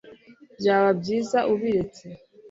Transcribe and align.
Byaba 0.59 0.89
byiza 0.99 1.39
ubiretse 1.53 2.05